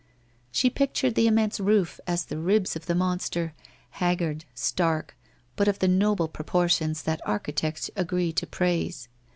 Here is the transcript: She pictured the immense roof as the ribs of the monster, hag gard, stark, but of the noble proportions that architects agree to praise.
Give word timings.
She 0.51 0.71
pictured 0.71 1.13
the 1.13 1.27
immense 1.27 1.59
roof 1.59 1.99
as 2.07 2.25
the 2.25 2.39
ribs 2.39 2.75
of 2.75 2.87
the 2.87 2.95
monster, 2.95 3.53
hag 4.01 4.17
gard, 4.17 4.45
stark, 4.55 5.15
but 5.55 5.67
of 5.67 5.77
the 5.77 5.87
noble 5.87 6.27
proportions 6.27 7.03
that 7.03 7.21
architects 7.23 7.91
agree 7.95 8.33
to 8.33 8.47
praise. 8.47 9.09